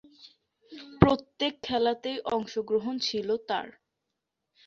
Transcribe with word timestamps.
প্রত্যেক 1.01 1.53
খেলাতেই 1.63 2.17
অংশগ্রহণ 2.35 2.95
ছিল 2.99 3.27
তার। 3.49 3.67